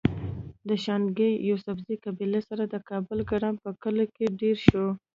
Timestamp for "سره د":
2.49-2.75